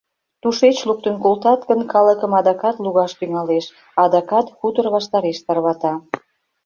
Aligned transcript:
Тушеч 0.41 0.77
луктын 0.87 1.15
колтат 1.23 1.61
гын, 1.69 1.79
калыкым 1.93 2.31
адакат 2.39 2.75
лугаш 2.83 3.11
тӱҥалеш, 3.19 3.65
адакат 4.03 4.47
хутор 4.57 4.85
ваштареш 4.95 5.37
тарвата. 5.45 5.93